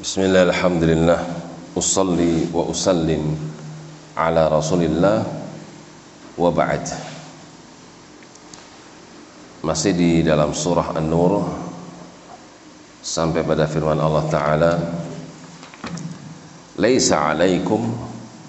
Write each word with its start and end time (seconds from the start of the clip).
بسم 0.00 0.20
الله 0.32 0.42
الحمد 0.42 0.82
لله 0.84 1.20
أصلي 1.76 2.50
وأسلم 2.56 3.22
على 4.16 4.42
رسول 4.48 4.82
الله 4.88 5.18
وبعد 6.40 6.84
masih 9.60 9.92
di 9.92 10.24
dalam 10.24 10.56
surah 10.56 10.96
An-Nur 10.96 11.44
sampai 13.04 13.44
pada 13.44 13.68
firman 13.68 14.00
Allah 14.00 14.24
taala 14.32 14.72
laisa 16.80 17.20
alaikum 17.28 17.92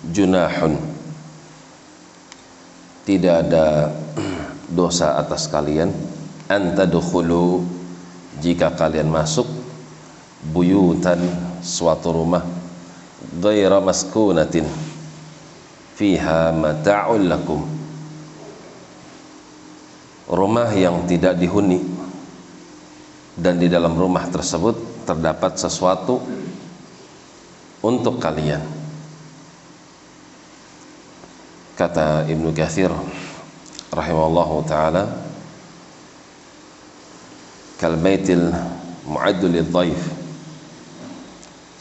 junahun 0.08 0.80
tidak 3.04 3.44
ada 3.44 3.92
dosa 4.72 5.20
atas 5.20 5.52
kalian 5.52 5.92
antadkhulu 6.48 7.60
jika 8.40 8.72
kalian 8.72 9.12
masuk 9.12 9.48
buyutan 10.43 11.21
suatu 11.65 12.13
rumah 12.13 12.45
ghaira 13.41 13.81
maskunatin 13.81 14.67
fiha 15.97 16.53
mata'ul 16.53 17.25
lakum. 17.25 17.61
Rumah 20.27 20.71
yang 20.75 21.07
tidak 21.07 21.39
dihuni. 21.39 21.81
Dan 23.37 23.61
di 23.61 23.69
dalam 23.69 23.93
rumah 23.93 24.25
tersebut 24.33 25.05
terdapat 25.05 25.61
sesuatu 25.61 26.25
untuk 27.85 28.17
kalian. 28.17 28.65
Kata 31.77 32.25
Ibnu 32.25 32.57
Katsir 32.57 32.89
rahimahullahu 33.93 34.65
taala 34.65 35.05
kal 37.77 38.01
baitil 38.01 38.49
mu'addu 39.05 39.53
lidhaif 39.53 40.01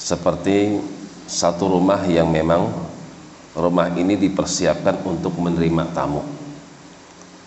seperti 0.06 0.78
satu 1.26 1.82
rumah 1.82 2.06
yang 2.06 2.30
memang 2.30 2.70
rumah 3.58 3.90
ini 3.90 4.14
dipersiapkan 4.14 5.02
untuk 5.02 5.34
menerima 5.42 5.90
tamu. 5.98 6.22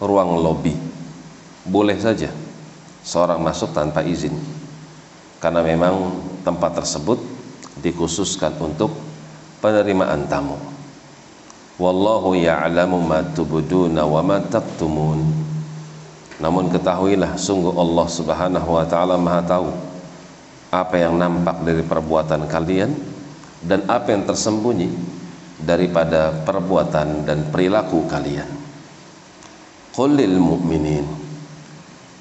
Ruang 0.02 0.42
lobi. 0.42 0.74
Boleh 1.62 1.94
saja 2.02 2.34
seorang 3.06 3.38
masuk 3.38 3.70
tanpa 3.70 4.02
izin. 4.02 4.34
Karena 5.38 5.62
memang 5.62 6.18
tempat 6.42 6.82
tersebut 6.82 7.22
dikhususkan 7.78 8.58
untuk 8.58 8.90
penerimaan 9.62 10.26
tamu. 10.26 10.58
Wallahu 11.78 12.34
ya'lamu 12.34 12.98
ma 12.98 13.22
tubduna 13.22 14.02
wa 14.02 14.18
ma 14.18 14.42
taktumun. 14.42 15.46
Namun 16.42 16.74
ketahuilah 16.74 17.38
sungguh 17.38 17.70
Allah 17.70 18.06
Subhanahu 18.10 18.68
wa 18.74 18.82
taala 18.82 19.14
Maha 19.14 19.46
tahu 19.46 19.87
apa 20.68 21.00
yang 21.00 21.16
nampak 21.16 21.64
dari 21.64 21.80
perbuatan 21.80 22.44
kalian 22.44 22.90
dan 23.64 23.88
apa 23.88 24.12
yang 24.12 24.28
tersembunyi 24.28 24.88
daripada 25.58 26.30
perbuatan 26.44 27.24
dan 27.24 27.48
perilaku 27.48 28.04
kalian. 28.06 28.48
Qulil 29.96 30.36
mu'minin. 30.38 31.06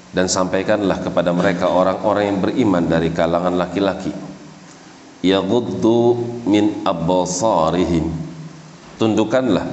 Dan 0.08 0.24
sampaikanlah 0.24 1.04
kepada 1.04 1.36
mereka 1.36 1.68
orang-orang 1.68 2.32
yang 2.32 2.38
beriman 2.40 2.84
dari 2.88 3.12
kalangan 3.12 3.54
laki-laki. 3.60 4.10
Yaghuddu 5.20 6.16
min 6.48 6.80
absarihim. 6.82 8.08
Tundukkanlah 8.96 9.68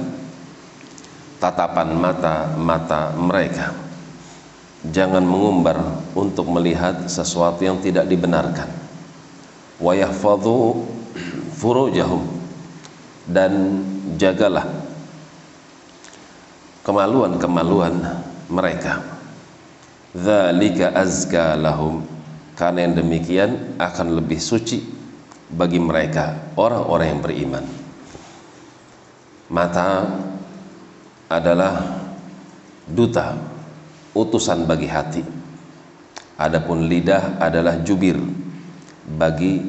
tatapan 1.40 1.88
mata-mata 1.96 3.16
mereka 3.16 3.85
jangan 4.84 5.24
mengumbar 5.24 6.04
untuk 6.12 6.50
melihat 6.52 7.08
sesuatu 7.08 7.64
yang 7.64 7.80
tidak 7.80 8.04
dibenarkan. 8.10 8.68
Wa 9.80 9.96
yahfadhu 9.96 10.84
furujahum. 11.56 12.24
Dan 13.26 13.82
jagalah 14.20 14.68
kemaluan-kemaluan 16.86 18.22
mereka. 18.46 19.02
Dzalika 20.14 20.94
azka 20.94 21.58
lahum. 21.58 22.06
Karena 22.56 22.88
yang 22.88 22.94
demikian 22.96 23.50
akan 23.76 24.16
lebih 24.16 24.40
suci 24.40 24.80
bagi 25.50 25.76
mereka 25.76 26.54
orang-orang 26.56 27.06
yang 27.12 27.20
beriman. 27.20 27.64
Mata 29.46 30.08
adalah 31.28 32.00
duta 32.86 33.55
utusan 34.16 34.64
bagi 34.64 34.88
hati. 34.88 35.20
Adapun 36.40 36.88
lidah 36.88 37.36
adalah 37.36 37.80
jubir 37.84 38.16
bagi 39.04 39.60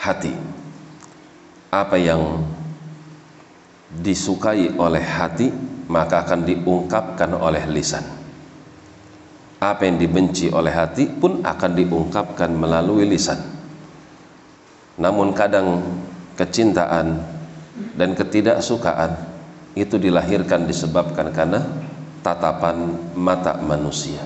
hati. 0.00 0.32
Apa 1.72 1.96
yang 2.00 2.44
disukai 3.92 4.72
oleh 4.76 5.04
hati 5.04 5.52
maka 5.92 6.24
akan 6.24 6.48
diungkapkan 6.48 7.36
oleh 7.36 7.68
lisan. 7.68 8.04
Apa 9.60 9.84
yang 9.86 10.00
dibenci 10.00 10.48
oleh 10.48 10.72
hati 10.72 11.06
pun 11.06 11.44
akan 11.44 11.72
diungkapkan 11.76 12.50
melalui 12.50 13.06
lisan. 13.06 13.38
Namun 14.96 15.32
kadang 15.36 15.80
kecintaan 16.36 17.20
dan 17.96 18.12
ketidaksukaan 18.12 19.16
itu 19.72 19.96
dilahirkan 19.96 20.68
disebabkan 20.68 21.32
karena 21.32 21.64
tatapan 22.22 22.96
mata 23.18 23.58
manusia. 23.58 24.22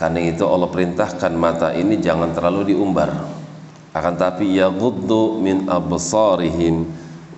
Karena 0.00 0.24
itu 0.24 0.48
Allah 0.48 0.72
perintahkan 0.72 1.32
mata 1.36 1.76
ini 1.76 2.00
jangan 2.00 2.32
terlalu 2.32 2.72
diumbar. 2.72 3.12
Akan 3.92 4.16
tapi 4.16 4.56
ya 4.56 4.72
min 4.72 5.68
absarihim 5.68 6.88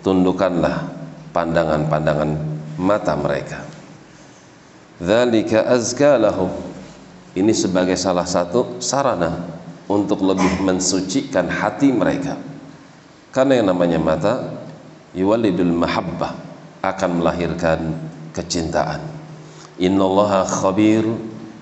tundukkanlah 0.06 0.86
pandangan-pandangan 1.34 2.30
mata 2.78 3.18
mereka. 3.18 3.66
Dzalika 5.02 5.66
azka 5.66 6.14
lahum. 6.22 6.54
Ini 7.32 7.50
sebagai 7.56 7.96
salah 7.96 8.28
satu 8.28 8.78
sarana 8.78 9.42
untuk 9.88 10.22
lebih 10.22 10.62
mensucikan 10.62 11.48
hati 11.48 11.90
mereka. 11.90 12.36
Karena 13.32 13.58
yang 13.58 13.72
namanya 13.72 13.98
mata 13.98 14.34
yuwalidul 15.16 15.72
mahabbah 15.72 16.36
akan 16.84 17.10
melahirkan 17.24 17.96
kecintaan 18.36 19.21
innallaha 19.82 20.46
khabir 20.46 21.02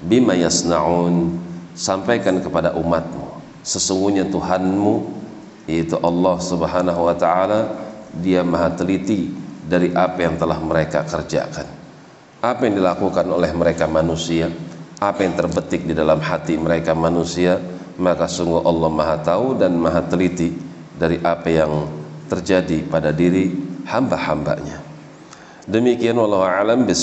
bima 0.05 0.37
yasnaun. 0.37 1.41
Sampaikan 1.73 2.45
kepada 2.45 2.77
umatmu 2.77 3.41
sesungguhnya 3.65 4.29
Tuhanmu 4.29 5.09
yaitu 5.65 5.97
Allah 6.05 6.37
subhanahu 6.37 7.09
wa 7.09 7.17
ta'ala 7.17 7.73
dia 8.21 8.45
maha 8.45 8.75
teliti 8.77 9.33
dari 9.65 9.95
apa 9.97 10.19
yang 10.21 10.37
telah 10.37 10.61
mereka 10.61 11.07
kerjakan. 11.09 11.65
Apa 12.45 12.69
yang 12.69 12.77
dilakukan 12.77 13.25
oleh 13.33 13.49
mereka 13.57 13.89
manusia 13.89 14.53
apa 15.01 15.25
yang 15.25 15.33
terbetik 15.33 15.89
di 15.89 15.97
dalam 15.97 16.21
hati 16.21 16.61
mereka 16.61 16.93
manusia 16.93 17.57
maka 17.97 18.29
sungguh 18.29 18.61
Allah 18.69 18.91
maha 18.93 19.17
tahu 19.25 19.57
dan 19.57 19.73
maha 19.81 20.05
teliti 20.05 20.53
dari 20.93 21.17
apa 21.25 21.49
yang 21.49 21.89
terjadi 22.29 22.85
pada 22.85 23.09
diri 23.09 23.49
hamba-hambanya. 23.89 24.77
Demikian 25.65 26.21
wallahu 26.21 26.45
alam 26.45 26.85
bis 26.85 27.01